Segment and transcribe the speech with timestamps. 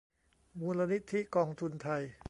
[0.59, 2.03] มูลนิธิกองทุนไทย